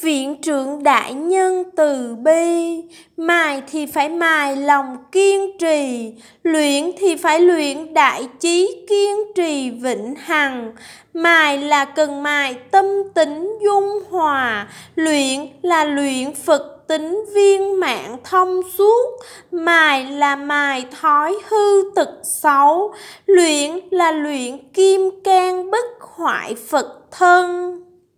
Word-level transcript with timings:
viện 0.00 0.42
trưởng 0.42 0.82
đại 0.82 1.14
nhân 1.14 1.64
từ 1.76 2.14
bi. 2.14 2.82
Mài 3.16 3.62
thì 3.70 3.86
phải 3.86 4.08
mài 4.08 4.56
lòng 4.56 4.96
kiên 5.12 5.58
trì. 5.58 6.12
Luyện 6.42 6.90
thì 6.98 7.16
phải 7.16 7.40
luyện 7.40 7.94
đại 7.94 8.28
chí 8.40 8.84
kiên 8.88 9.16
trì 9.34 9.70
vĩnh 9.70 10.14
hằng. 10.14 10.72
Mài 11.14 11.58
là 11.58 11.84
cần 11.84 12.22
mài 12.22 12.54
tâm 12.70 12.84
tính 13.14 13.58
dung 13.64 14.02
hòa. 14.10 14.68
Luyện 14.94 15.46
là 15.62 15.84
luyện 15.84 16.34
phật 16.34 16.88
tính 16.88 17.24
viên 17.34 17.80
mạng 17.80 18.16
thông 18.24 18.60
suốt. 18.78 19.20
Mài 19.50 20.04
là 20.04 20.36
mài 20.36 20.84
thói 21.00 21.34
hư 21.48 21.90
tật 21.94 22.10
xấu. 22.42 22.94
Luyện 23.26 23.80
là 23.90 24.12
luyện 24.12 24.58
kim 24.74 25.10
can 25.24 25.70
bất 25.70 25.86
hoại 26.00 26.54
phật 26.54 27.10
thân. 27.10 27.85